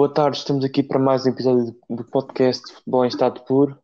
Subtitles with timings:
[0.00, 3.78] Boa tarde, estamos aqui para mais um episódio do podcast Futebol em Estado Puro.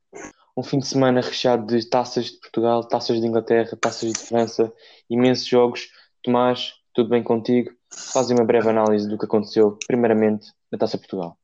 [0.56, 4.72] Um fim de semana recheado de taças de Portugal, taças de Inglaterra, taças de França,
[5.10, 5.90] imensos jogos.
[6.22, 7.70] Tomás, tudo bem contigo?
[7.92, 11.36] Faz uma breve análise do que aconteceu, primeiramente, na Taça Portugal.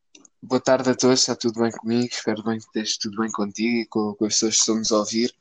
[0.43, 2.09] Boa tarde a todos, está tudo bem comigo?
[2.11, 4.91] Espero bem que esteja tudo bem contigo e com, com as pessoas que estão nos
[4.91, 5.35] a ouvir.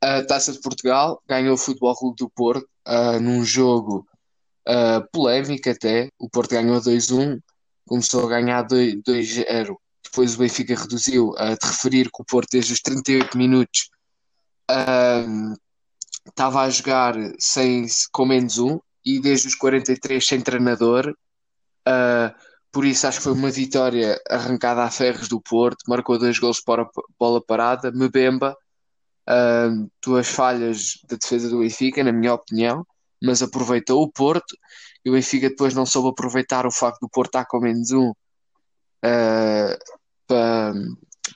[0.00, 4.06] A Taça de Portugal ganhou o Futebol Clube do Porto uh, num jogo
[4.66, 6.08] uh, polémico até.
[6.18, 7.42] O Porto ganhou 2-1,
[7.90, 9.76] começou a ganhar 2-0.
[10.04, 13.90] Depois o Benfica reduziu a de referir que o Porto desde os 38 minutos
[16.24, 21.12] estava a jogar sem, com menos um e desde os 43 sem treinador.
[21.88, 22.32] Uh,
[22.70, 26.60] por isso acho que foi uma vitória arrancada a ferros do Porto, marcou dois gols
[26.60, 28.56] para bola parada, Mbemba,
[29.28, 32.86] uh, duas falhas da defesa do Benfica, na minha opinião,
[33.22, 34.56] mas aproveitou o Porto
[35.04, 38.10] e o Benfica depois não soube aproveitar o facto do Porto estar com menos um
[38.10, 39.78] uh,
[40.26, 40.72] para,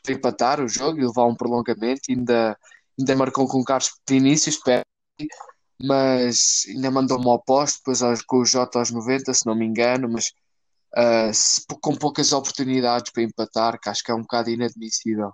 [0.02, 2.58] para, empatar o jogo e levar um prolongamento, ainda,
[2.98, 4.58] ainda marcou com o Carlos Vinícius,
[5.82, 10.08] mas ainda mandou-me ao posto, depois com o Jota aos 90, se não me engano,
[10.08, 10.32] mas
[10.96, 15.32] uh, se, com poucas oportunidades para empatar, que acho que é um bocado inadmissível.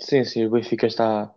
[0.00, 1.34] Sim, sim, o Benfica está,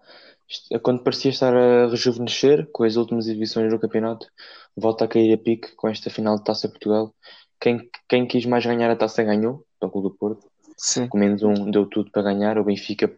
[0.81, 4.27] quando parecia estar a rejuvenescer com as últimas edições do campeonato,
[4.75, 7.13] volta a cair a pique com esta final de Taça Portugal.
[7.59, 10.49] Quem, quem quis mais ganhar a taça ganhou, o Clube do Porto.
[10.77, 11.07] Sim.
[11.07, 12.57] Com menos um deu tudo para ganhar.
[12.57, 13.13] O Benfica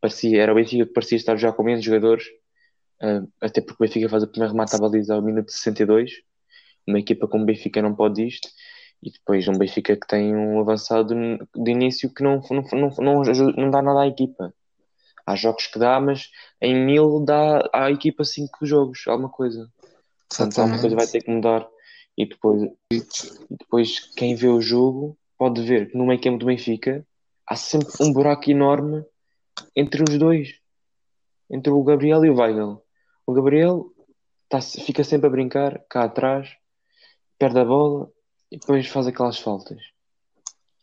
[0.00, 2.24] parecia, era o Benfica que parecia estar já com menos jogadores,
[3.02, 6.12] uh, até porque o Benfica faz o primeiro remate à baliza ao minuto 62.
[6.86, 8.48] Uma equipa como o Benfica não pode isto
[9.02, 11.14] e depois um Benfica que tem um avançado
[11.56, 13.22] de início que não, não, não, não,
[13.56, 14.52] não dá nada à equipa.
[15.28, 19.70] Há jogos que dá, mas em mil dá à equipa cinco jogos, alguma coisa.
[20.26, 21.68] Portanto, alguma coisa vai ter que mudar.
[22.16, 23.02] E depois, e
[23.50, 27.06] depois quem vê o jogo pode ver que no meio campo do Benfica
[27.46, 29.04] há sempre um buraco enorme
[29.76, 30.54] entre os dois.
[31.50, 32.82] Entre o Gabriel e o Weigl.
[33.26, 33.84] O Gabriel
[34.48, 36.48] tá, fica sempre a brincar cá atrás,
[37.38, 38.10] perde a bola,
[38.50, 39.82] e depois faz aquelas faltas.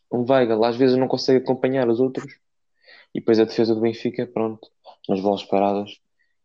[0.08, 2.38] O Weigl às vezes não consegue acompanhar os outros
[3.16, 4.68] e depois a defesa do Benfica, pronto,
[5.08, 5.90] nas bolas paradas.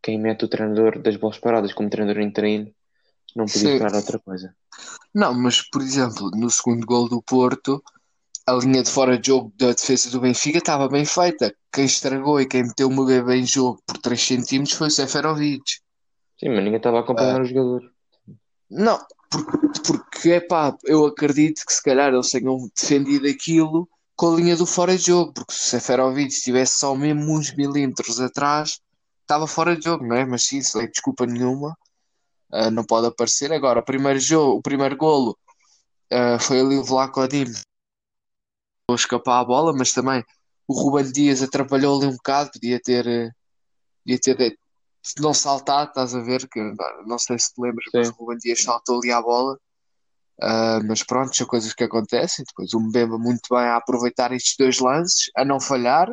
[0.02, 2.72] Quem mete o treinador das bolas paradas como treinador interino
[3.36, 3.72] não podia Sim.
[3.74, 4.56] esperar outra coisa.
[5.14, 7.82] Não, mas por exemplo, no segundo gol do Porto,
[8.46, 11.54] a linha de fora de jogo da defesa do Benfica estava bem feita.
[11.70, 15.62] Quem estragou e quem meteu o bebê em jogo por 3 centímetros foi o Seferovic.
[16.40, 17.82] Sim, mas ninguém estava a acompanhar uh, o jogador.
[18.70, 18.98] Não,
[19.30, 23.86] porque, porque epá, eu acredito que se calhar eles tenham defendido aquilo
[24.22, 28.20] com a linha do fora de jogo, porque se Seferovic estivesse só mesmo uns milímetros
[28.20, 28.78] atrás,
[29.20, 30.24] estava fora de jogo, não é?
[30.24, 31.76] Mas sim, sem desculpa nenhuma,
[32.52, 33.52] uh, não pode aparecer.
[33.52, 35.36] Agora, o primeiro jogo, o primeiro golo
[36.12, 37.46] uh, foi ali o Vlaco Adim
[38.88, 40.22] vou escapar a bola, mas também
[40.68, 43.30] o Ruben Dias atrapalhou ali um bocado, podia ter, eh,
[44.04, 44.56] podia ter
[45.18, 46.60] não saltar, estás a ver, que
[47.06, 49.58] não sei se te lembras, mas o Ruben Dias saltou ali à bola.
[50.40, 52.44] Uh, mas pronto, são coisas que acontecem.
[52.46, 56.08] Depois o Mbemba muito bem a aproveitar estes dois lances, a não falhar,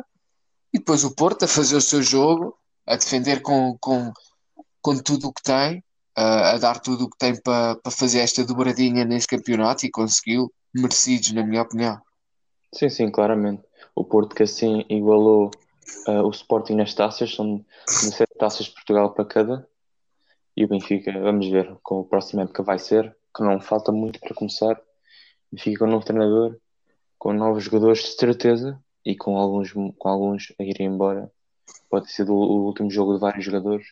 [0.72, 4.12] e depois o Porto a fazer o seu jogo, a defender com, com,
[4.80, 5.78] com tudo o que tem,
[6.18, 9.90] uh, a dar tudo o que tem para pa fazer esta dobradinha neste campeonato e
[9.90, 12.00] conseguiu, merecidos, na minha opinião.
[12.72, 13.62] Sim, sim, claramente.
[13.94, 15.50] O Porto que assim igualou
[16.06, 19.68] uh, o Sporting nas taças, são 17 taças de Portugal para cada.
[20.56, 24.20] E o Benfica, vamos ver com o próximo época vai ser, que não falta muito
[24.20, 24.74] para começar.
[24.74, 26.56] O Benfica com um novo treinador,
[27.18, 31.30] com novos jogadores de certeza e com alguns, com alguns a irem embora.
[31.88, 33.86] Pode ser o, o último jogo de vários jogadores.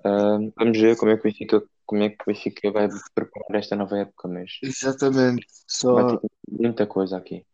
[0.00, 3.60] Uh, vamos ver como é que o Benfica, como é que o Benfica vai preparar
[3.60, 5.46] esta nova época, mas Exatamente.
[5.66, 6.20] Só...
[6.48, 7.44] muita coisa aqui.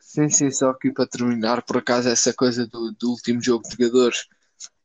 [0.00, 3.76] Sim, sim, só aqui para terminar, por acaso, essa coisa do, do último jogo de
[3.76, 4.26] jogadores,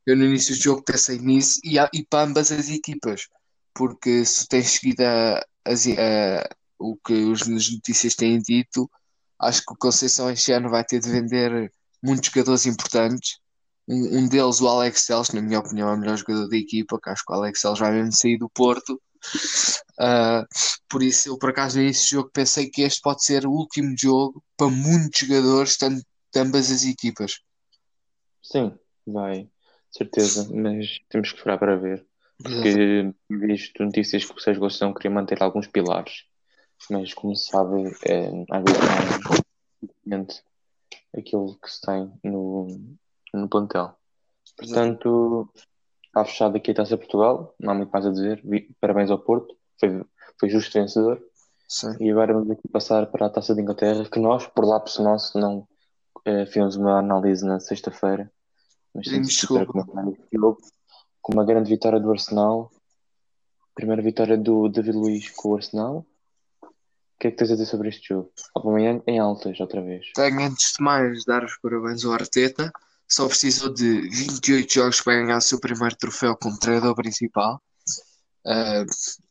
[0.06, 3.27] eu no início do jogo pensei nisso e, e para ambas as equipas,
[3.74, 6.50] porque se tens seguido a, a,
[6.80, 8.90] o que os, as notícias têm dito,
[9.40, 11.72] acho que o Conceição este ano vai ter de vender
[12.02, 13.40] muitos jogadores importantes.
[13.88, 17.00] Um, um deles, o Alex Teles, na minha opinião, é o melhor jogador da equipa,
[17.02, 19.02] que acho que o Alex Teles vai mesmo sair do Porto.
[20.00, 20.46] Uh,
[20.90, 24.44] por isso, eu por acaso nesse jogo pensei que este pode ser o último jogo
[24.58, 26.04] para muitos jogadores, tanto
[26.34, 27.40] de ambas as equipas.
[28.42, 29.50] Sim, vai,
[29.92, 32.06] certeza, mas temos que esperar para ver.
[32.41, 36.25] Porque visto notícias que Sérgio Gostão queria manter alguns pilares,
[36.89, 38.81] mas como se sabe, é, às vezes
[40.05, 42.67] não é aquilo que se tem no,
[43.33, 43.95] no plantel.
[44.57, 45.49] Portanto,
[46.11, 48.43] Está fechado aqui a Taça Portugal, não há muito mais a dizer.
[48.81, 50.03] Parabéns ao Porto, foi,
[50.38, 51.21] foi justo vencedor.
[51.69, 51.95] Sim.
[52.01, 55.39] E agora vamos aqui passar para a Taça de Inglaterra, que nós, por lápis nosso,
[55.39, 55.65] não
[56.25, 58.29] eh, fizemos uma análise na sexta-feira.
[58.93, 59.38] Mas temos
[61.21, 62.71] com uma grande vitória do Arsenal.
[63.75, 66.06] Primeira vitória do David Luiz com o Arsenal.
[66.63, 68.31] O que é que tens a dizer sobre este jogo?
[68.56, 70.07] Amanhã em altas, outra vez.
[70.15, 72.71] Tenho antes de mais dar os parabéns ao Arteta.
[73.07, 77.62] Só precisou de 28 jogos para ganhar o seu primeiro troféu como treinador principal.
[78.45, 78.85] Uh,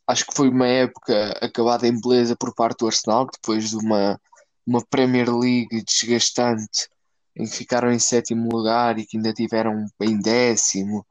[0.07, 4.21] acho que foi uma época acabada em beleza por parte do Arsenal, depois de uma,
[4.65, 6.89] uma Premier League desgastante
[7.35, 11.05] em que ficaram em sétimo lugar e que ainda tiveram em décimo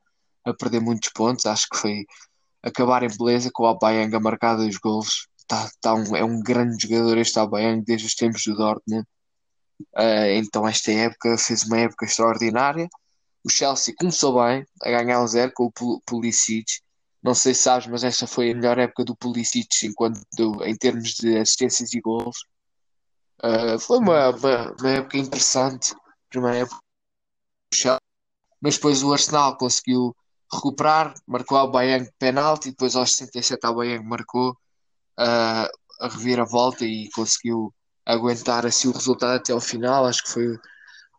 [0.49, 1.45] a perder muitos pontos.
[1.45, 2.05] Acho que foi
[2.63, 5.27] acabar em beleza com o Aubameyang a marcar dois golos.
[5.47, 9.05] Tá, tá um, é um grande jogador este Aubameyang desde os tempos do Dortmund.
[9.95, 12.87] Uh, então esta época fez uma época extraordinária.
[13.43, 16.65] O Chelsea começou bem a ganhar um zero com o Pulisic.
[17.23, 20.21] Não sei se sabes, mas esta foi a melhor época do Pulisic enquanto,
[20.63, 22.37] em termos de assistências e gols.
[23.43, 25.95] Uh, foi uma, uma, uma, época interessante.
[26.29, 26.79] Primeira época.
[28.61, 30.15] Mas depois o Arsenal conseguiu
[30.51, 35.67] recuperar, marcou ao Bayern penalti, depois aos 67 ao Bayern marcou uh,
[36.01, 37.73] a reviravolta e conseguiu
[38.05, 40.05] aguentar assim o resultado até ao final.
[40.05, 40.57] Acho que foi.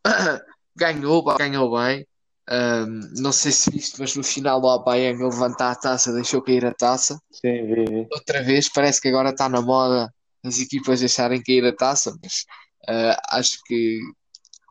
[0.77, 2.07] ganhou, ganhou bem.
[2.51, 6.67] Um, não sei se viste, mas no final o Aubameyang levantar a taça, deixou cair
[6.67, 7.21] a taça.
[7.31, 8.09] Sim, vi, vi.
[8.11, 10.13] Outra vez, parece que agora está na moda
[10.45, 12.45] as equipas deixarem cair a taça, mas
[12.89, 14.01] uh, acho que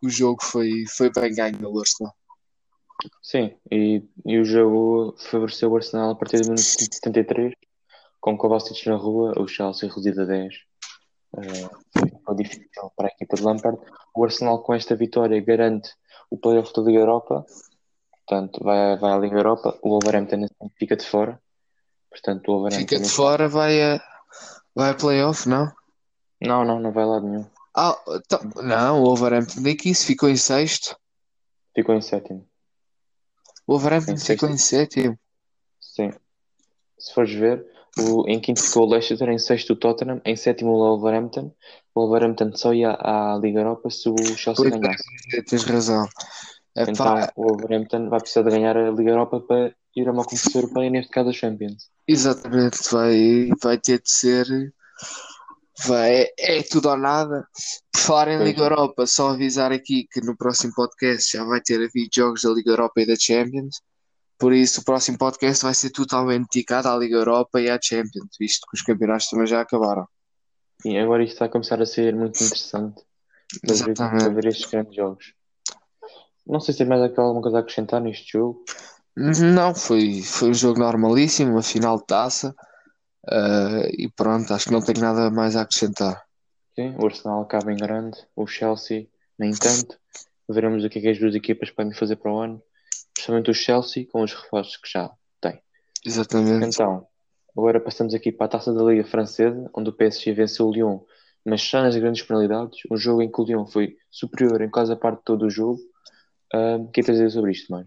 [0.04, 2.14] o jogo foi, foi bem ganho no Arsenal.
[3.22, 7.54] Sim, e, e o jogo favoreceu o Arsenal a partir do minuto 73,
[8.20, 10.56] com Kovacic na rua, o Chelsea reduzido a 10.
[11.32, 13.80] Uh, foi difícil para a equipa de Lampard.
[14.16, 15.94] O Arsenal, com esta vitória, garante
[16.30, 17.46] o playoff da Liga Europa.
[18.26, 19.78] Portanto, vai, vai à Liga Europa.
[19.82, 20.48] O Wolverhampton
[20.78, 21.42] fica de fora.
[22.10, 24.04] Portanto, o Wolverhampton Fica de fora, vai a,
[24.76, 25.72] vai a playoff, não?
[26.42, 27.46] Não, não, não vai lá nenhum.
[27.76, 30.98] Ah, então, não, o Wolverhampton nem que isso ficou em sexto.
[31.76, 32.49] Ficou em sétimo.
[33.70, 35.16] O Wolverhampton Em ficou em sétimo.
[35.80, 36.10] Sim.
[36.98, 37.64] Se fores ver,
[38.00, 41.54] o, em quinto ficou o Leicester, em sexto o Tottenham, em sétimo o Wolverhampton.
[41.94, 45.04] O Wolverhampton só ia à Liga Europa se o Chelsea ganhasse.
[45.36, 46.08] é, tens razão.
[46.76, 50.24] Então Epá, o Wolverhampton vai precisar de ganhar a Liga Europa para ir a uma
[50.24, 51.92] competição europeia, neste caso a Champions.
[52.08, 54.48] exatamente, vai, vai ter de ser.
[55.86, 57.48] Vai, é tudo ou nada.
[57.92, 58.44] Por falar em.
[58.44, 62.50] Liga Europa, só avisar aqui que no próximo podcast já vai ter havido jogos da
[62.50, 63.82] Liga Europa e da Champions.
[64.38, 68.30] Por isso, o próximo podcast vai ser totalmente dedicado à Liga Europa e à Champions,
[68.40, 70.08] visto que os campeonatos também já acabaram.
[70.86, 73.04] E agora isto está a começar a ser muito interessante
[73.62, 75.34] para ver estes grandes jogos.
[76.48, 78.64] Não sei se tem mais alguma coisa a acrescentar neste jogo.
[79.16, 82.56] Não, foi, foi um jogo normalíssimo, uma final de taça.
[83.32, 86.24] Ah, e pronto, acho que não tenho nada mais a acrescentar.
[86.76, 89.98] Sim, o Arsenal acaba em grande, o Chelsea nem tanto.
[90.48, 92.62] Veremos o que é que as duas equipas podem fazer para o ano,
[93.14, 95.62] principalmente o Chelsea com os reforços que já tem.
[96.06, 96.66] Exatamente.
[96.66, 97.06] Então,
[97.56, 101.00] agora passamos aqui para a taça da Liga Francesa, onde o PSG venceu o Lyon,
[101.46, 102.80] mas só nas grandes penalidades.
[102.92, 105.50] Um jogo em que o Lyon foi superior em quase a parte de todo o
[105.50, 105.80] jogo.
[106.54, 107.86] Ah, O que é que dizer sobre isto, mano?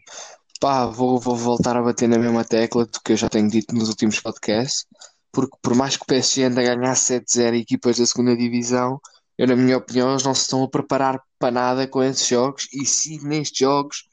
[0.60, 3.74] Pá, vou, vou voltar a bater na mesma tecla do que eu já tenho dito
[3.74, 4.86] nos últimos podcasts,
[5.32, 9.00] porque por mais que o PSG ande a ganhar 7-0 equipas da segunda divisão,
[9.38, 12.68] eu, na minha opinião, eles não se estão a preparar para nada com esses jogos,
[12.72, 14.08] e sim nestes jogos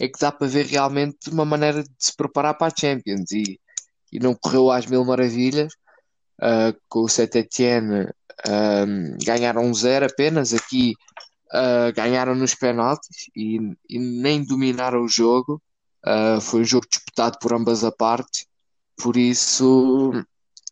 [0.00, 3.58] é que dá para ver realmente uma maneira de se preparar para a Champions, e,
[4.12, 5.72] e não correu às mil maravilhas,
[6.40, 8.08] ah, com o Saint-Étienne
[8.46, 8.84] ah,
[9.24, 10.94] ganharam um zero apenas, aqui
[11.52, 15.60] ah, ganharam nos penaltis e, e nem dominaram o jogo.
[16.02, 18.46] Uh, foi um jogo disputado por ambas as partes,
[18.96, 20.12] por isso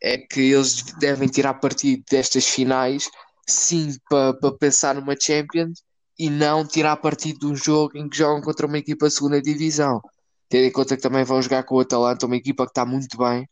[0.03, 3.11] é que eles devem tirar partido destas finais,
[3.47, 5.83] sim, para pensar numa Champions
[6.19, 9.41] e não tirar partido de um jogo em que jogam contra uma equipa de segunda
[9.41, 10.01] divisão.
[10.49, 13.17] Tendo em conta que também vão jogar com o Atalanta, uma equipa que está muito
[13.19, 13.49] bem.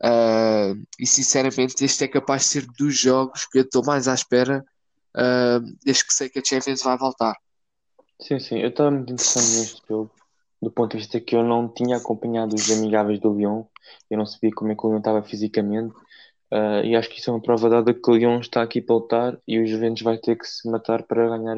[0.00, 4.14] Uh, e sinceramente, este é capaz de ser dos jogos que eu estou mais à
[4.14, 4.64] espera,
[5.16, 7.34] uh, desde que sei que a Champions vai voltar.
[8.20, 10.10] Sim, sim, eu estava muito interessado neste jogo,
[10.64, 13.64] do ponto de vista que eu não tinha acompanhado os amigáveis do Lyon,
[14.10, 15.94] eu não sabia como é que o Lyon estava fisicamente,
[16.50, 18.94] ah, e acho que isso é uma prova dada que o Lyon está aqui para
[18.96, 21.56] lutar e o Juventus vai ter que se matar para ganhar,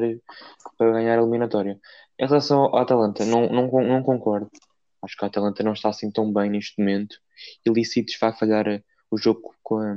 [0.77, 1.79] para ganhar a eliminatória.
[2.19, 4.49] Em relação ao Atalanta, não, não, não concordo.
[5.03, 7.17] Acho que a Atalanta não está assim tão bem neste momento.
[7.65, 9.95] E Lícitos vai falhar eh, o jogo com, a-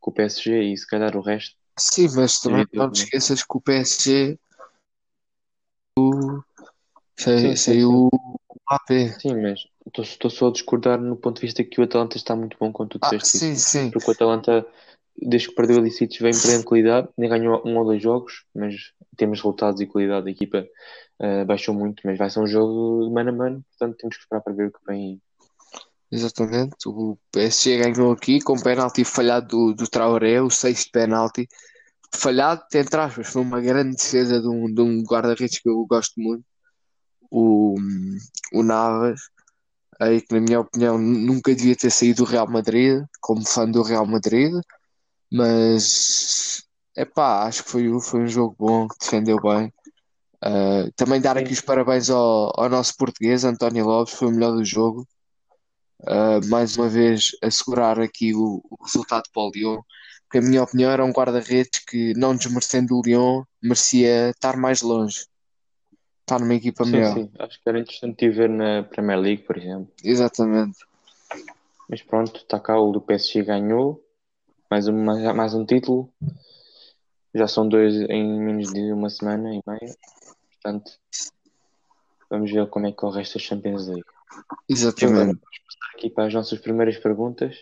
[0.00, 1.54] com o PSG e se calhar o resto.
[1.78, 4.38] Sim, mas também não te esqueças que o PSG
[5.98, 6.40] o-
[7.18, 8.08] sai- Sim, sim,
[8.70, 9.20] o AP.
[9.20, 12.56] Sim, mas estou- só a discordar no ponto de vista que o Atalanta está muito
[12.58, 13.68] bom, como tu Ah, disseste sim, isso.
[13.70, 13.90] sim.
[13.90, 14.66] Porque o Atalanta
[15.20, 18.74] desde que perdeu a Licites, vem perdendo qualidade, nem ganhou um ou dois jogos, mas
[18.74, 20.66] em termos de resultados e qualidade, a equipa
[21.20, 24.22] uh, baixou muito, mas vai ser um jogo de mano a mano, portanto temos que
[24.22, 25.20] esperar para ver o que vem.
[26.10, 31.46] Exatamente, o PSG ganhou aqui com o penalti falhado do, do Traoré, o sexto penalti.
[32.12, 36.20] Falhado, entre aspas, foi uma grande defesa de um, de um guarda-redes que eu gosto
[36.20, 36.44] muito,
[37.30, 37.76] o,
[38.52, 39.20] o Navas,
[40.00, 43.82] aí que na minha opinião nunca devia ter saído do Real Madrid, como fã do
[43.82, 44.52] Real Madrid,
[45.32, 46.64] mas
[46.96, 49.72] é pá, acho que foi, foi um jogo bom, que defendeu bem.
[50.42, 54.52] Uh, também dar aqui os parabéns ao, ao nosso português, António Lopes, foi o melhor
[54.52, 55.06] do jogo.
[56.00, 59.80] Uh, mais uma vez, assegurar aqui o, o resultado para o Lyon,
[60.30, 64.80] que, a minha opinião, era um guarda-redes que, não desmerecendo o Lyon, merecia estar mais
[64.80, 65.26] longe,
[66.30, 67.14] estar numa equipa sim, melhor.
[67.14, 69.92] Sim, acho que era interessante ver na Premier League, por exemplo.
[70.04, 70.78] Exatamente.
[71.88, 74.00] Mas pronto, está cá o do PSG ganhou,
[74.70, 76.12] mais um, mais um título.
[77.34, 79.96] Já são dois em menos de uma semana e meia.
[80.52, 80.92] Portanto,
[82.28, 84.04] vamos ver como é que corre esta Champions League.
[84.68, 85.14] Exatamente.
[85.14, 87.56] Agora, vamos passar aqui para as nossas primeiras perguntas.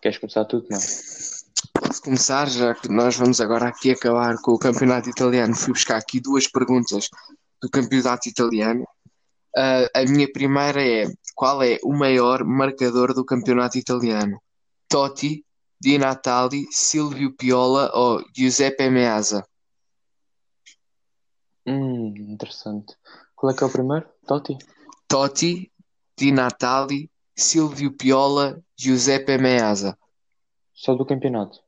[0.00, 0.78] Queres começar tudo, não?
[0.78, 5.54] Posso começar, já que nós vamos agora aqui acabar com o campeonato italiano.
[5.54, 7.08] Fui buscar aqui duas perguntas
[7.60, 8.82] do campeonato italiano.
[9.56, 14.40] Uh, a minha primeira é: qual é o maior marcador do campeonato italiano?
[14.88, 15.44] Totti,
[15.78, 19.44] Di Natali, Silvio Piola ou Giuseppe Meazza?
[21.66, 22.96] Hum, interessante.
[23.34, 24.06] Qual é que é o primeiro?
[24.26, 24.56] Totti?
[25.08, 25.70] Totti,
[26.16, 29.96] Di Natali, Silvio Piola, Giuseppe Meazza.
[30.74, 31.60] Só do campeonato?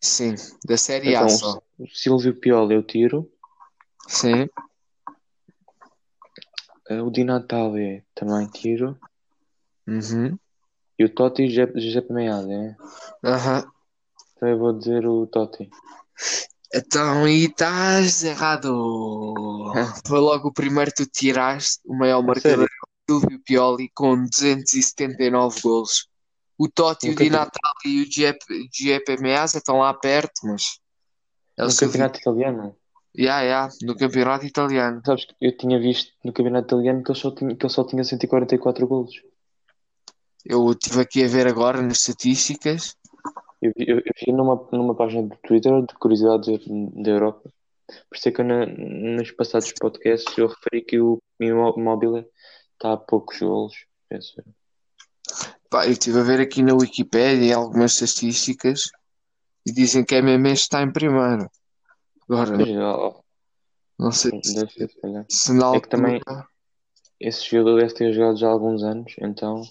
[0.00, 1.62] Sim, da Série A Então, só.
[1.78, 3.30] o Silvio Piola eu tiro.
[4.08, 4.48] Sim,
[7.00, 8.98] O Di Natale também tiro.
[9.86, 10.36] uhum,
[10.98, 12.76] E o Totti Giuseppe Giuseppe Meazza, é?
[13.24, 13.64] aham.
[14.36, 15.70] Então eu vou dizer o Totti.
[16.74, 19.72] Então aí estás errado.
[20.06, 24.16] Foi logo o primeiro que tu tiraste, o maior marcador é o Silvio Pioli com
[24.24, 26.08] 279 golos.
[26.58, 27.52] O Totti, o Di Natale
[27.86, 28.06] e o
[28.72, 30.78] Giuseppe Meazza estão lá perto, mas
[31.56, 32.76] é o campeonato italiano?
[33.14, 35.02] Ya, ya, no campeonato italiano.
[35.04, 37.84] Sabes que eu tinha visto no campeonato italiano que ele só tinha, que ele só
[37.84, 39.22] tinha 144 golos.
[40.44, 42.96] Eu estive aqui a ver agora nas estatísticas.
[43.60, 47.50] Eu vi, eu, eu vi numa, numa página do Twitter de curiosidades da Europa.
[48.08, 52.26] Por isso é que eu na, nos passados podcasts eu referi que o Immobile
[52.72, 53.74] está a poucos golos.
[54.08, 54.34] Penso.
[54.38, 54.44] eu.
[55.68, 58.90] Pá, eu estive a ver aqui na Wikipédia algumas estatísticas
[59.66, 61.48] e dizem que a MMS está em primeiro.
[62.28, 62.68] Agora, Pois,
[63.98, 65.24] não sei deve se calhar.
[65.28, 66.46] se na É que também- altura.
[67.20, 69.62] Esse jogador deve ter jogado já há alguns anos, então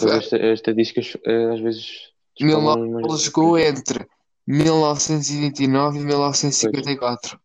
[0.00, 4.06] as as estadísticas eh, às vezes Ele jogou entre
[4.46, 7.38] 1929 e 1954.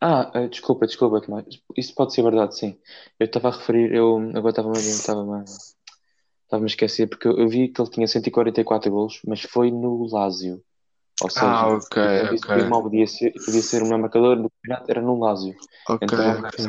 [0.00, 1.44] Ah, eh, desculpa, desculpa, Tomás.
[1.76, 2.78] Isso pode ser verdade, sim.
[3.18, 7.38] Eu estava a referir, eu agora estava-me a estava-me a- estava-me a esquecer, porque eu,
[7.38, 10.62] eu vi que ele tinha 144 golos, mas foi no Lazio.
[11.22, 14.90] Ou seja, Ah, ok, o mal podia ser, podia ser o melhor marcador do campeonato,
[14.90, 15.54] era no Lazio.
[15.88, 16.66] Ok, Então, ok.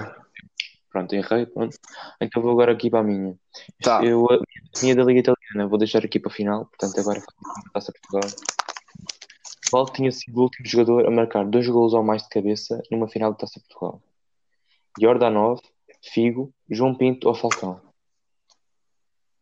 [0.91, 1.77] Pronto, errei, pronto.
[2.19, 3.33] Então vou agora aqui para a minha.
[3.81, 4.03] Tá.
[4.03, 4.39] Eu, a
[4.81, 7.24] minha da Liga Italiana, vou deixar aqui para a final, portanto agora
[7.74, 8.29] passa Portugal.
[9.69, 13.07] Qual tinha sido o último jogador a marcar dois golos ou mais de cabeça numa
[13.07, 14.01] final de Taça Portugal?
[15.00, 15.62] Jordanov,
[16.03, 17.79] Figo, João Pinto ou Falcão?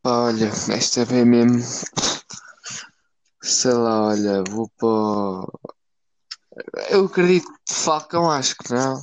[0.06, 1.60] Olha, esta vem mesmo.
[3.50, 5.48] Sei lá, olha, vou para.
[6.92, 9.02] Eu acredito que Falcão, acho que não.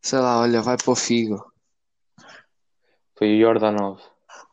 [0.00, 1.40] Sei lá, olha, vai para o Figo.
[3.16, 4.00] Foi o Jordanov.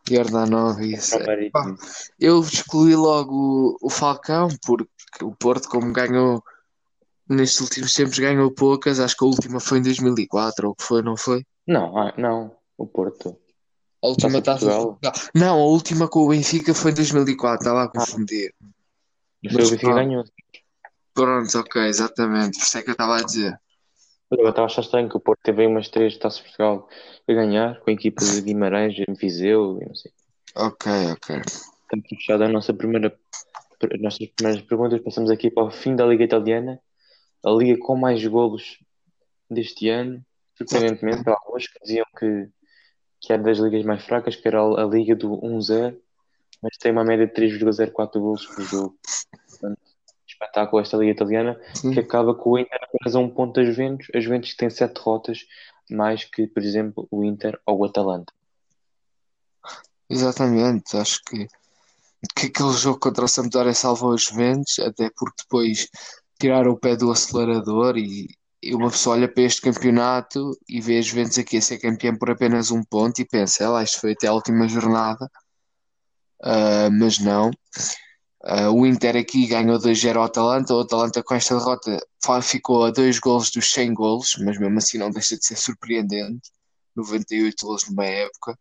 [0.07, 1.15] Jordanov, isso.
[1.15, 1.75] Era Pá.
[2.19, 6.43] Eu excluí logo o, Falcão, porque o Porto, como ganhou
[7.27, 8.99] nestes últimos tempos, ganhou poucas.
[8.99, 11.43] Acho que a última foi em 2004, ou que foi, não foi?
[11.67, 13.35] Não, ah, não, o Porto.
[14.03, 14.67] A última Taça.
[15.33, 18.53] Não, a última com o Benfica foi em 2004, estava a confundir.
[19.45, 19.93] O Benfica pá.
[19.95, 20.23] ganhou.
[21.13, 22.57] Pronto, ok, exatamente.
[22.57, 23.59] Por isso é que eu estava a dizer.
[24.31, 26.87] Eu estava a achar estranho que o Porto teve aí umas três Taças de Portugal
[27.27, 30.11] a ganhar, com a equipa de Guimarães, Viseu e não sei.
[30.55, 31.41] Ok, ok.
[31.45, 33.17] Estamos fechada a nossa primeira,
[33.91, 35.01] as nossas primeiras perguntas.
[35.01, 36.79] Passamos aqui para o fim da Liga Italiana,
[37.43, 38.77] a liga com mais golos
[39.49, 40.23] deste ano.
[40.55, 42.49] Surpreendentemente, há alguns que diziam que,
[43.21, 45.97] que era das ligas mais fracas, que era a liga do 1-0,
[46.61, 48.97] mas tem uma média de 3,04 golos por jogo.
[49.49, 49.79] Portanto,
[50.27, 51.91] espetáculo esta liga italiana, Sim.
[51.91, 54.07] que acaba com o Inter apenas a um ponto da Juventus.
[54.13, 55.45] A Juventus tem sete derrotas,
[55.89, 58.33] mais que, por exemplo, o Inter ou o Atalanta.
[60.09, 60.97] Exatamente.
[60.97, 61.47] Acho que
[62.35, 65.87] que aquele jogo contra o Sampdoria salvou os Juventus, até porque depois
[66.39, 68.27] tiraram o pé do acelerador e,
[68.61, 72.17] e uma pessoa olha para este campeonato e vê as Juventus aqui a ser campeão
[72.17, 75.29] por apenas um ponto e pensa, ela isto foi até a última jornada,
[76.43, 77.51] uh, mas não.
[78.43, 80.73] Uh, o Inter aqui ganhou 2-0 ao Atalanta.
[80.73, 81.99] O Atalanta com esta derrota
[82.41, 86.49] ficou a dois golos dos 100 golos, mas mesmo assim não deixa de ser surpreendente.
[86.95, 88.57] 98 golos numa época.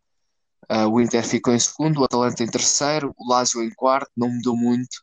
[0.71, 4.29] Uh, o Inter ficou em segundo, o Atalanta em terceiro, o Lazio em quarto, não
[4.29, 5.01] mudou muito.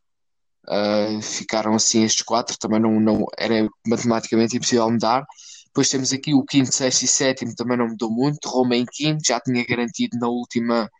[0.68, 5.24] Uh, ficaram assim estes quatro, também não, não era matematicamente impossível mudar.
[5.66, 8.48] Depois temos aqui o quinto, sexto e sétimo, também não mudou muito.
[8.48, 10.90] Roma em quinto, já tinha garantido na última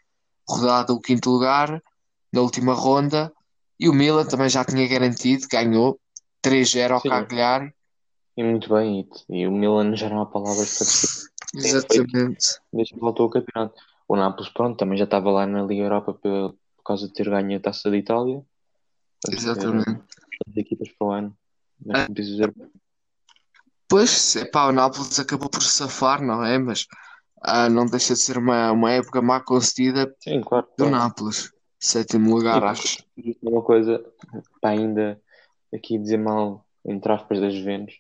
[0.49, 1.83] rodada o quinto lugar,
[2.33, 3.33] na última ronda.
[3.79, 6.01] E o Milan também já tinha garantido, ganhou
[6.45, 7.75] 3-0 ao Cagliari.
[8.37, 11.77] E muito bem, e, o Milan já não há palavras para dizer.
[11.77, 12.61] Exatamente.
[12.73, 13.75] Desde que voltou o campeonato.
[14.09, 17.29] O Nápoles, pronto, também já estava lá na Liga Europa por, por causa de ter
[17.29, 18.45] ganho a taça da Itália.
[19.29, 20.03] Exatamente.
[20.49, 21.37] As equipas para o ano.
[23.89, 26.59] Pois, epá, o Nápoles acabou por safar, não é?
[26.59, 26.87] Mas
[27.47, 30.67] ah, não deixa de ser uma, uma época má concedida Sim, claro.
[30.77, 31.53] do Nápoles.
[31.79, 33.05] Sétimo lugar, E acho.
[33.43, 34.05] uma coisa
[34.61, 35.21] para ainda
[35.73, 37.95] aqui dizer mal, entre aspas, das Juventus.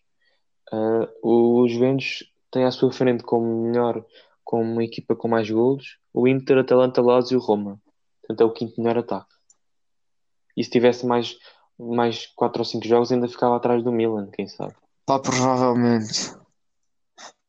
[0.73, 4.05] Uh, o Juventus tem à sua frente como melhor,
[4.43, 7.81] como uma equipa com mais golos, o Inter, Atalanta, Lazio e Roma.
[8.23, 9.33] Portanto, é o quinto melhor ataque.
[10.57, 11.37] E se tivesse mais,
[11.79, 14.75] mais 4 ou 5 jogos, ainda ficava atrás do Milan, quem sabe.
[15.05, 16.35] Pá, provavelmente.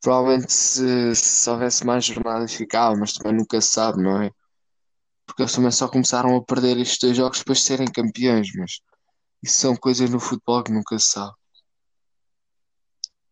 [0.08, 4.32] Provavelmente se, se houvesse mais jornadas ficava, mas também nunca se sabe, não é?
[5.26, 8.80] Porque eles também só começaram a perder estes dois jogos depois de serem campeões, mas
[9.44, 11.34] isso são coisas no futebol que nunca se sabe.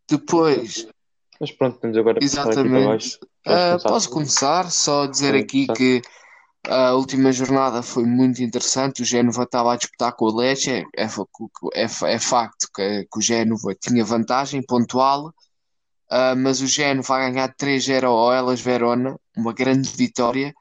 [0.10, 0.86] Depois,
[1.40, 2.86] Mas pronto, temos agora exatamente.
[2.86, 3.20] baixo.
[3.46, 3.90] Podes Ah, começar.
[3.90, 5.74] posso começar só dizer Sim, aqui começar.
[5.76, 6.02] que
[6.68, 9.02] a última jornada foi muito interessante.
[9.02, 10.72] O Génova estava a disputar com o Lecce.
[10.72, 10.84] É,
[11.74, 15.34] é, é facto que, que o Génova tinha vantagem pontual,
[16.10, 20.54] ah, mas o Génova a ganhar 3-0 ao Hellas Verona, uma grande vitória,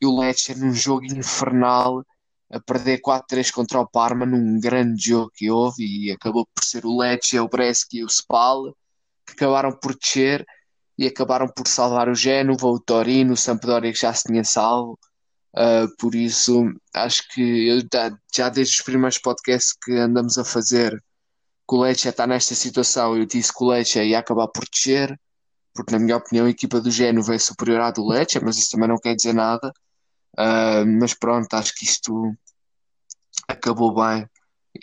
[0.00, 2.04] e o Lecce num jogo infernal
[2.50, 6.86] a perder 4-3 contra o Parma, num grande jogo que houve, e acabou por ser
[6.86, 8.74] o Lecce, o Brescia e o Spal
[9.26, 10.46] que acabaram por descer
[10.98, 14.98] e acabaram por salvar o Génova, o Torino, o Sampdoria que já se tinha salvo.
[15.54, 17.82] Uh, por isso, acho que eu
[18.34, 21.02] já desde os primeiros podcasts que andamos a fazer,
[21.68, 25.18] que o Lecce está nesta situação, eu disse que o Lecce ia acabar por descer,
[25.74, 28.70] porque na minha opinião a equipa do Génova é superior à do Lecce, mas isso
[28.70, 29.72] também não quer dizer nada.
[30.38, 32.34] Uh, mas pronto, acho que isto
[33.48, 34.28] acabou bem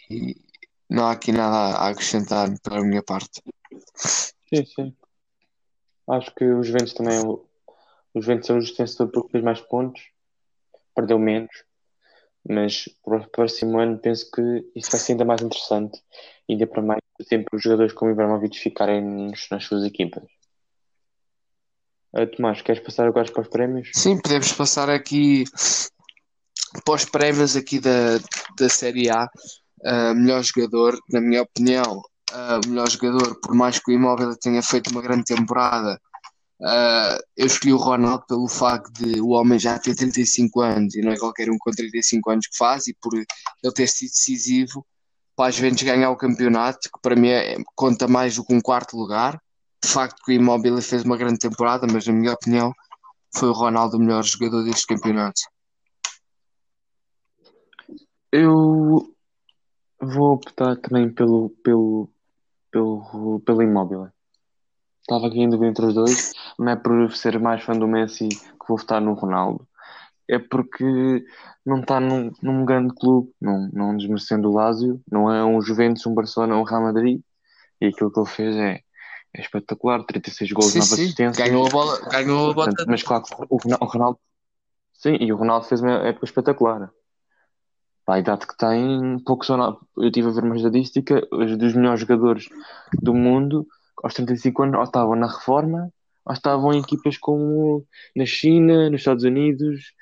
[0.09, 0.35] e
[0.89, 3.41] não há aqui nada a acrescentar pela minha parte.
[3.95, 4.95] Sim, sim.
[6.09, 7.19] Acho que os Juventus também.
[8.13, 10.01] Os Juventus é o vencedor porque fez mais pontos,
[10.95, 11.51] perdeu menos,
[12.47, 14.41] mas para o próximo ano penso que
[14.75, 16.01] isso vai ser ainda mais interessante.
[16.49, 20.23] Ainda para mais sempre os jogadores como Ibrahimovic ficarem nos- nas suas equipas.
[22.13, 23.89] Ah, Tomás, queres passar agora para os prémios?
[23.93, 25.45] Sim, podemos passar aqui
[26.85, 28.17] para os prémios aqui da,
[28.57, 29.27] da Série A.
[29.85, 32.01] Uh, melhor jogador, na minha opinião,
[32.31, 35.99] uh, melhor jogador, por mais que o Imóvel tenha feito uma grande temporada,
[36.61, 41.01] uh, eu escolhi o Ronaldo pelo facto de o homem já ter 35 anos e
[41.01, 44.85] não é qualquer um com 35 anos que faz, e por ele ter sido decisivo
[45.35, 48.61] para as Juventus ganhar o campeonato, que para mim é- conta mais do que um
[48.61, 49.41] quarto lugar.
[49.83, 52.73] De facto, que o Imóvel fez uma grande temporada, mas na minha opinião,
[53.35, 55.41] foi o Ronaldo o melhor jogador deste campeonato.
[58.31, 59.13] Eu
[60.01, 62.09] vou optar também pelo, pelo,
[62.71, 64.09] pelo, pelo Immobile.
[65.03, 68.29] Estava aqui em dúvida entre os dois, não é por ser mais fã do Messi
[68.29, 69.67] que vou votar no Ronaldo.
[70.29, 71.25] É porque
[71.65, 76.05] não está num, num grande clube, não, não desmerecendo o Lazio, não é um Juventus,
[76.05, 77.19] um Barcelona, um Real Madrid.
[77.81, 78.79] E aquilo que ele fez é,
[79.35, 81.47] é espetacular, 36 gols, Sim, 9 sim, assistências.
[81.47, 82.85] ganhou a bola, ganhou a bota.
[82.87, 84.19] mas claro que o Ronaldo, o Ronaldo-
[84.93, 86.89] sim, e o Ronaldo fez uma época espetacular.
[88.05, 89.79] Para a idade que tem, poucos ou não.
[89.97, 92.47] Eu estive a ver uma estadística, os dos melhores jogadores
[93.01, 93.67] do mundo,
[94.03, 95.89] aos 35 anos, ou estavam na reforma,
[96.25, 97.85] ou estavam em equipas como
[98.15, 99.93] na China, nos Estados Unidos.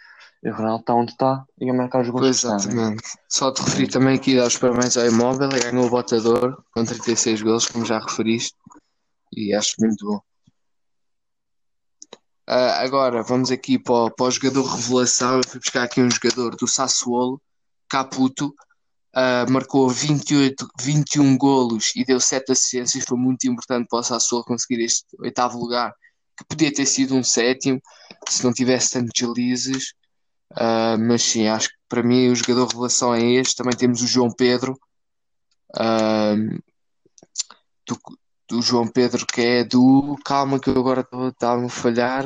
[0.44, 2.50] O Ronaldo está onde está e a marcar os gols que está.
[2.50, 2.56] né?
[2.56, 3.04] exatamente.
[3.30, 7.68] Só te referi também aqui aos parabéns ao Imóvel, ganhou o botador com 36 gols,
[7.68, 8.58] como já referiste,
[9.32, 10.20] e acho muito bom.
[12.48, 15.38] Ah, agora vamos aqui para o, para o jogador revelação.
[15.38, 17.40] Eu fui buscar aqui um jogador do Sassuolo,
[17.88, 18.54] Caputo,
[19.14, 23.04] ah, marcou 28, 21 golos e deu 7 assistências.
[23.06, 25.94] Foi muito importante para o Sassuolo conseguir este oitavo lugar,
[26.38, 27.82] que podia ter sido um sétimo
[28.30, 29.94] se não tivesse tantos deslizes.
[30.52, 33.56] Uh, mas sim, acho que para mim o jogador de revelação é este.
[33.56, 34.80] Também temos o João Pedro,
[35.76, 36.62] uh,
[37.86, 38.00] do,
[38.50, 40.18] do, João Pedro que é do.
[40.26, 42.26] Calma, que eu agora estava a falhar.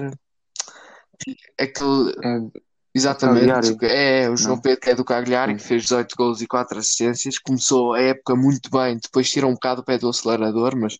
[1.60, 2.52] Aquele.
[2.96, 4.62] É, exatamente, é o João Não.
[4.62, 7.38] Pedro que é do Cagliari, que fez 18 gols e 4 assistências.
[7.38, 10.98] Começou a época muito bem, depois tira um bocado o pé do acelerador, mas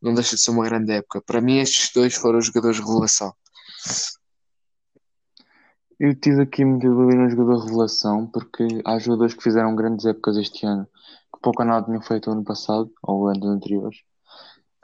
[0.00, 1.22] não deixa de ser uma grande época.
[1.22, 3.32] Para mim, estes dois foram os jogadores de revelação.
[5.98, 10.36] Eu tive aqui muita dúvida no jogador revelação, porque há jogadores que fizeram grandes épocas
[10.36, 10.86] este ano,
[11.34, 14.00] que pouco ou nada tinham feito ano passado, ou anos anteriores.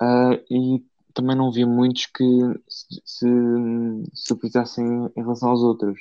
[0.00, 2.24] Uh, e também não vi muitos que
[2.68, 6.00] se, se, se em relação aos outros.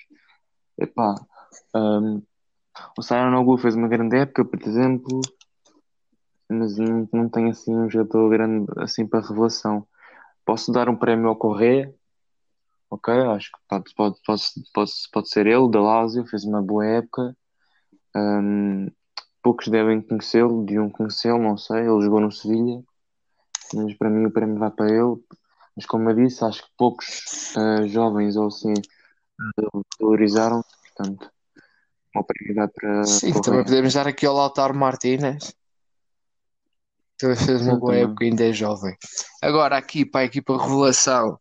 [0.77, 1.15] Epá,
[1.75, 2.21] um,
[2.97, 5.21] o Sayanogu fez uma grande época, por exemplo,
[6.49, 9.86] mas não, não tem assim um jogador grande assim para revelação.
[10.45, 11.93] Posso dar um prémio ao Correia,
[12.89, 14.15] ok, acho que pode, pode,
[14.73, 17.36] pode, pode, ser ele, da Lazio, fez uma boa época.
[18.15, 18.88] Um,
[19.41, 22.83] poucos devem conhecê-lo, deviam conhecê-lo, não sei, ele jogou no Sevilha,
[23.73, 25.15] mas para mim o prémio vai para ele.
[25.75, 28.73] Mas como eu disse, acho que poucos uh, jovens ou assim
[30.00, 31.30] valorizaram, portanto,
[32.15, 33.04] o prémio vai para.
[33.06, 35.54] Sim, também podemos dar aqui ao Lautaro Martínez.
[37.17, 38.96] Também fez uma boa época, ainda é jovem.
[39.41, 41.39] Agora, aqui para a equipa Revelação,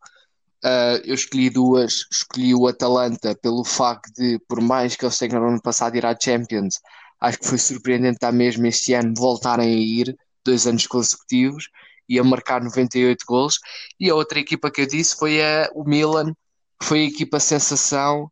[0.64, 2.07] uh, eu escolhi duas.
[2.11, 6.07] Escolhi o Atalanta pelo facto de, por mais que eles tenham no ano passado ir
[6.07, 6.81] à Champions,
[7.20, 11.68] acho que foi surpreendente estar mesmo este ano voltarem a ir, dois anos consecutivos,
[12.09, 13.59] e a marcar 98 gols.
[13.98, 16.35] E a outra equipa que eu disse foi a, o Milan,
[16.82, 18.30] foi a equipa sensação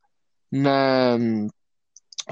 [0.51, 1.17] na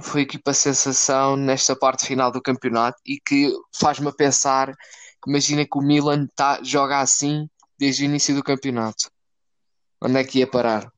[0.03, 4.73] foi a equipa sensação nesta parte final do campeonato e que faz-me pensar,
[5.27, 9.11] imagina que o Milan tá, joga assim desde o início do campeonato.
[10.01, 10.93] Onde é que ia parar?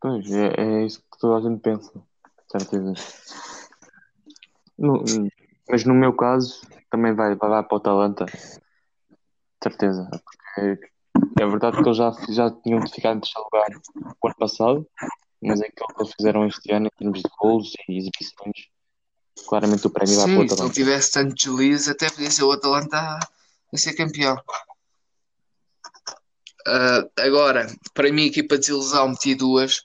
[0.00, 1.92] Pois, é, é isso que toda a gente pensa,
[2.50, 2.94] certeza.
[4.78, 5.04] No,
[5.68, 8.24] mas no meu caso, também vai, vai para o Atalanta,
[9.62, 10.08] certeza.
[10.10, 10.95] Porque
[11.38, 13.68] é verdade que eles já, já tinham ficado em terceiro lugar
[14.22, 14.86] o ano passado,
[15.42, 18.68] mas é que eles fizeram este ano em termos de gols e exibições,
[19.46, 20.56] claramente o prémio vai para o Atalanta.
[20.56, 23.18] se não tivesse tanto deslize, até podia ser o Atalanta
[23.72, 24.36] a ser campeão.
[26.66, 29.82] Uh, agora, para mim, equipa de desilusão, meti duas.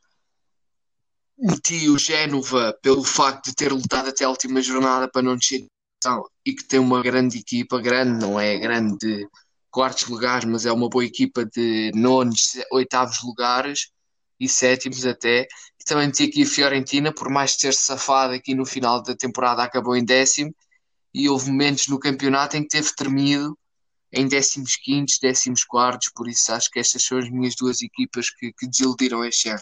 [1.38, 5.68] Meti o Génova pelo facto de ter lutado até a última jornada para não descer
[6.46, 9.28] e que tem uma grande equipa, grande, não é grande de
[9.72, 13.90] quartos lugares, mas é uma boa equipa de nonos, oitavos lugares
[14.40, 15.48] e sétimos até.
[15.80, 19.64] E também meti aqui a Fiorentina, por mais ter safado aqui no final da temporada,
[19.64, 20.54] acabou em décimo.
[21.14, 23.58] E houve momentos no campeonato em que teve termido
[24.14, 28.30] em décimos quintos, décimos quartos, por isso acho que estas são as minhas duas equipas
[28.30, 29.62] que, que desiludiram este ano.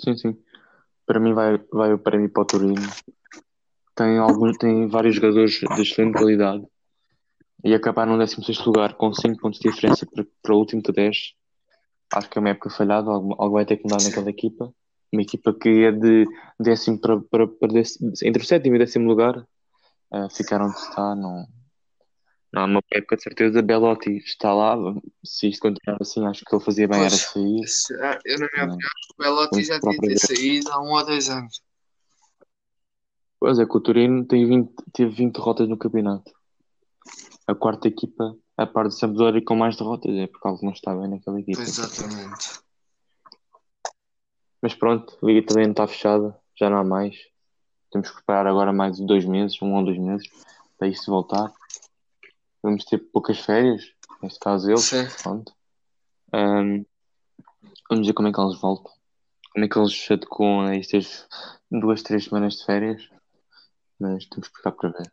[0.00, 0.36] Sim, sim.
[1.06, 2.92] Para mim vai, vai o prémio para o Torino.
[3.94, 6.66] Tem, alguns, tem vários jogadores de excelente qualidade
[7.64, 10.92] e acabar no 16 lugar com 5 pontos de diferença para, para o último de
[10.92, 11.34] 10
[12.12, 14.72] acho que é uma época falhada, algo, algo vai ter que mudar naquela equipa.
[15.12, 16.26] Uma equipa que é de
[16.58, 21.14] décimo para, para, para décimo, entre o sétimo e décimo lugar, uh, ficar onde está,
[21.14, 21.46] não,
[22.52, 23.62] não, uma época de certeza.
[23.62, 24.76] Belotti está lá,
[25.24, 28.00] se isto continuar assim, acho que ele fazia bem pois, era sair.
[28.02, 30.92] Ah, eu, na minha opinião, acho que o Belotti já devia ter saído há um
[30.92, 31.62] ou dois anos.
[33.38, 36.30] Pois é, que o Turino tem 20, teve 20 derrotas no campeonato.
[37.46, 40.94] A quarta equipa a par de Sampdoria com mais derrotas, é porque algo não está
[40.94, 41.62] bem naquela equipa.
[41.62, 42.60] Exatamente.
[44.60, 47.16] Mas pronto, a Liga também está fechada, já não há mais.
[47.90, 50.28] Temos que esperar agora mais dois meses, um ou dois meses,
[50.78, 51.52] para isto voltar.
[52.62, 54.84] Vamos ter poucas férias, neste caso eles.
[54.84, 55.06] Sim.
[55.22, 55.52] Pronto.
[56.32, 56.84] Um,
[57.90, 58.92] vamos ver como é que eles voltam.
[59.52, 61.26] Como é que eles se adequam a estas
[61.70, 63.10] duas, três semanas de férias.
[63.98, 65.12] Mas temos que ficar para ver.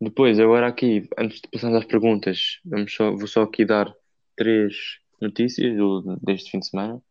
[0.00, 3.92] Depois, agora aqui, antes de passarmos às perguntas, vamos só, vou só aqui dar
[4.36, 4.74] três
[5.20, 7.02] notícias do, deste fim de semana.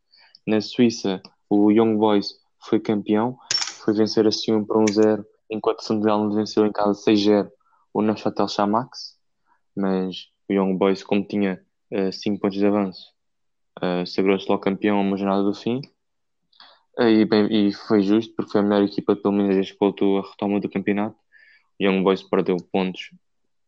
[0.47, 3.37] Na Suíça, o Young Boys foi campeão,
[3.83, 7.49] foi vencer a Sion por 1-0, enquanto o Sunderland venceu em casa 6-0
[7.93, 9.17] o Neuchâtel Xamax,
[9.75, 11.61] mas o Young Boys, como tinha
[12.11, 13.13] 5 uh, pontos de avanço,
[13.81, 15.81] uh, sagrou-se logo campeão a uma jornada do fim.
[16.97, 19.79] Uh, e, bem, e foi justo, porque foi a melhor equipa, pelo menos desde que
[19.79, 21.17] voltou a retoma do campeonato.
[21.79, 23.11] Young Boys perdeu pontos,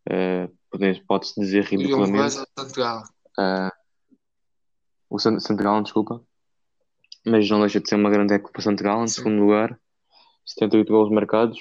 [0.10, 2.12] uh, pode-se dizer ridiculamente.
[2.12, 3.04] Young Boys ou Santiago?
[3.38, 3.80] Uh,
[5.10, 6.22] o Santiago, desculpa.
[7.26, 9.80] Mas não deixa de ser uma grande época para Santiago, em segundo lugar.
[10.45, 11.60] 78 gols marcados.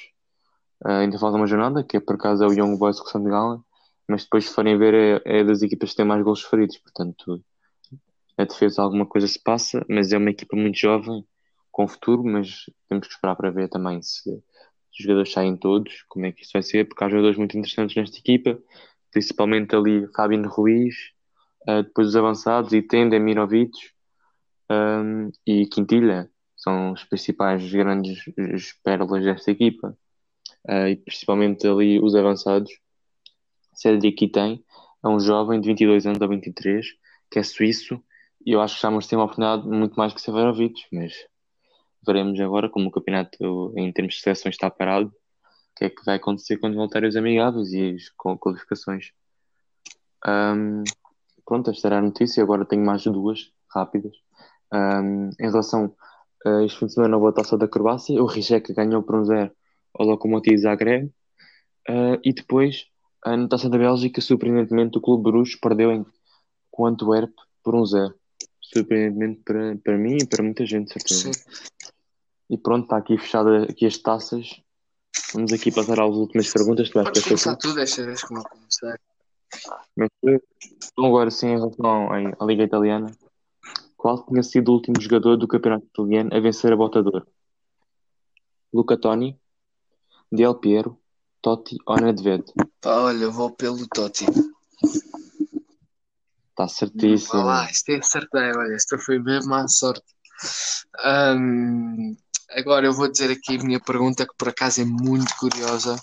[0.85, 3.11] Uh, ainda falta uma jornada, que é por acaso é o Young Boys com o
[3.11, 3.65] Santiago.
[4.07, 6.79] Mas depois, se forem ver, é, é das equipas que têm mais gols feridos.
[6.79, 7.43] Portanto,
[8.39, 11.27] a defesa alguma coisa se passa, mas é uma equipa muito jovem,
[11.71, 14.43] com futuro, mas temos que esperar para ver também se
[14.99, 17.97] os jogadores saem todos, como é que isso vai ser, porque há jogadores muito interessantes
[17.97, 18.59] nesta equipa,
[19.11, 20.95] principalmente ali Fabio Ruiz,
[21.69, 23.73] uh, depois os avançados, Itende, Mirovic
[24.71, 28.25] um, e Quintilha, são os principais grandes
[28.83, 29.97] pérolas desta equipa.
[30.69, 32.71] Uh, e principalmente ali os avançados.
[33.75, 34.65] Cédric tem
[35.05, 36.87] é um jovem de 22 anos ou 23,
[37.31, 38.03] que é suíço,
[38.45, 41.15] e eu acho que já ter uma oportunidade muito mais que Severovic, mas
[42.07, 45.13] veremos agora como o campeonato em termos de seleções está parado, o
[45.77, 49.13] que é que vai acontecer quando voltarem os amigáveis e as qualificações.
[50.27, 50.83] Um,
[51.45, 54.13] pronto, esta era a notícia, agora tenho mais duas rápidas.
[54.73, 55.95] Um, em relação
[56.45, 59.25] a este fim de semana houve a taça da Croácia, o Rijeka ganhou por um
[59.25, 59.51] zero
[59.95, 61.07] ao Lokomotiv Zagreb,
[61.89, 62.87] uh, e depois
[63.27, 66.07] na taça da Bélgica, surpreendentemente, o Clube Bruges perdeu em,
[66.71, 67.33] com o Antwerp
[67.63, 68.15] por um zero
[68.73, 71.33] surpreendentemente para, para mim e para muita gente, certeza.
[71.33, 71.69] Sim.
[72.51, 74.61] E pronto, está aqui fechada aqui as taças.
[75.35, 76.89] Vamos aqui passar às últimas perguntas.
[76.89, 78.95] Tu vais Podes começar tu, desta vez como eu comecei.
[79.97, 82.09] Então agora sim, em relação
[82.39, 83.11] à Liga Italiana,
[83.97, 87.27] qual tinha sido o último jogador do campeonato italiano a vencer a botador?
[88.73, 89.39] Luca Toni,
[90.31, 90.99] Del Piero,
[91.43, 92.45] Totti ou Nedved?
[92.81, 94.27] Pá, olha, vou pelo Totti.
[96.51, 97.41] Está certíssimo.
[97.41, 100.05] Olá, isto é acertei, olha, esta foi mesmo à sorte.
[101.05, 102.17] Um,
[102.51, 105.97] agora eu vou dizer aqui a minha pergunta que por acaso é muito curiosa.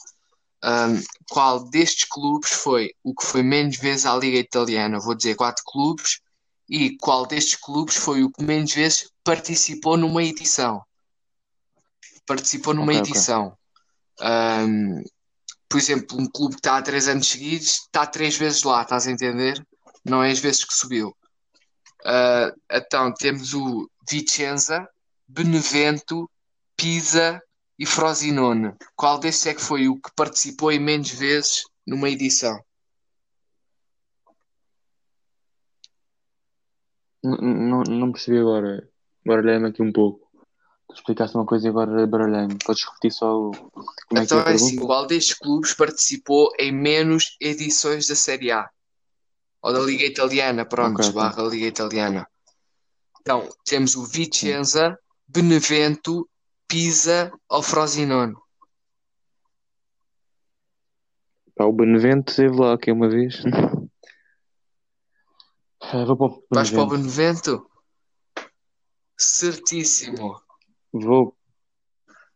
[0.63, 4.99] Um, qual destes clubes foi o que foi menos vezes à Liga Italiana?
[4.99, 6.19] Vou dizer quatro clubes.
[6.67, 10.81] E qual destes clubes foi o que menos vezes participou numa edição?
[12.25, 13.55] Participou numa okay, edição.
[14.17, 14.27] Okay.
[14.27, 15.03] Um,
[15.69, 19.05] por exemplo, um clube que está há três anos seguidos está três vezes lá, estás
[19.05, 19.63] a entender?
[20.05, 21.09] não é as vezes que subiu.
[22.05, 24.87] Uh, então temos o Vicenza,
[25.27, 26.29] Benevento,
[26.77, 27.41] Pisa
[27.77, 28.73] e Frosinone.
[28.95, 32.59] Qual desses é que foi o que participou em menos vezes numa edição?
[37.23, 38.87] Não, não, percebi agora.
[39.25, 40.29] Baralhei-me aqui um pouco.
[40.89, 42.57] Tu explicaste uma coisa e agora baralhei-me.
[42.63, 43.51] Podes repetir só o...
[43.51, 48.15] como então, é que é, é assim, qual destes clubes participou em menos edições da
[48.15, 48.69] Série A?
[49.65, 51.11] ou da Liga Italiana, pronto, okay.
[51.11, 52.27] barra Liga Italiana.
[53.19, 54.95] Então, temos o Vicenza,
[55.27, 56.29] Benevento,
[56.67, 58.35] Pisa ou Frosinone.
[61.55, 63.41] Pá, o Benevento esteve lá aqui uma vez.
[66.05, 66.47] Vou para o Benevento.
[66.51, 67.69] Vais para o Benevento?
[69.17, 70.41] Certíssimo.
[70.91, 71.37] Vou.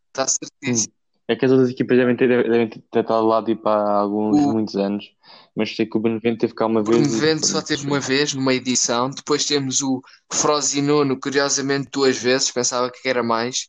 [0.08, 0.94] Está certíssimo.
[1.28, 4.52] É que as outras equipas devem ter, devem ter estado lá tipo, há alguns o...
[4.52, 5.14] muitos anos,
[5.54, 6.98] mas sei que o Benevento teve cá uma vez.
[6.98, 12.50] O Benevento só teve uma vez numa edição, depois temos o Frosinone, curiosamente duas vezes,
[12.50, 13.68] pensava que era mais.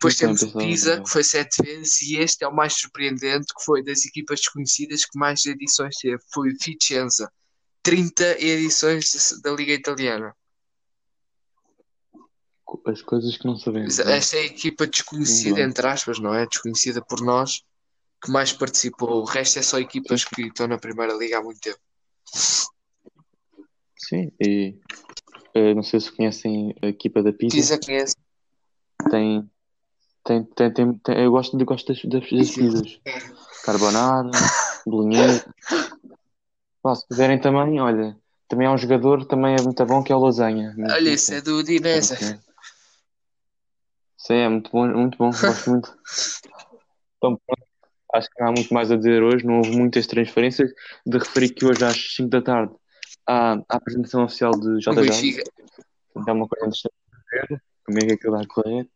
[0.00, 3.64] Depois temos o Pisa, que foi sete vezes, e este é o mais surpreendente, que
[3.64, 7.30] foi das equipas desconhecidas que mais edições teve, foi Vicenza.
[7.82, 9.10] 30 edições
[9.42, 10.34] da Liga Italiana
[12.86, 13.98] as coisas que não sabemos.
[13.98, 14.16] É?
[14.16, 16.46] Esta é a equipa desconhecida, entre aspas, não é?
[16.46, 17.62] Desconhecida por nós,
[18.22, 19.22] que mais participou.
[19.22, 21.78] O resto é só equipas que estão na Primeira Liga há muito tempo.
[23.96, 24.78] Sim, e
[25.56, 27.56] uh, não sei se conhecem a equipa da Pisa.
[27.56, 28.16] Pisa conhece.
[29.10, 29.48] Tem,
[30.28, 33.00] tem, tem, tem, tem eu gosto, eu gosto das, das, das pizzas.
[33.64, 34.30] Carbonara,
[34.86, 35.54] bolonhesa.
[36.94, 38.14] se quiserem também, olha,
[38.46, 40.74] também há um jogador também é muito bom que é o Lasanha.
[40.78, 42.38] Olha, isso é do Udinese.
[44.18, 45.96] Sim, é muito bom, muito bom, gosto muito.
[47.16, 47.40] Então,
[48.12, 50.70] acho que não há muito mais a dizer hoje, não houve muitas transferências.
[51.06, 52.74] De referir que hoje às 5 da tarde
[53.26, 55.42] há a apresentação oficial de JJ.
[56.26, 56.94] É uma coisa interessante
[57.32, 58.88] ver como é que aquilo vai correr.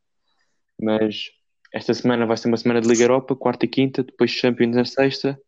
[0.83, 1.31] Mas
[1.73, 4.85] esta semana vai ser uma semana de Liga Europa, quarta e quinta, depois Champions na
[4.85, 5.41] sexta.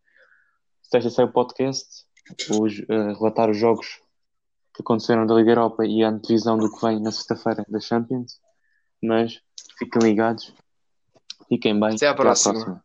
[0.83, 2.05] Sexta sai o podcast,
[2.51, 4.01] os, uh, relatar os jogos
[4.75, 8.41] que aconteceram da Liga Europa e a antevisão do que vem na sexta-feira da Champions.
[9.03, 9.43] Mas
[9.79, 10.53] Fiquem ligados.
[11.49, 11.95] Fiquem bem.
[11.95, 12.53] Até à próxima.
[12.53, 12.85] Até à próxima.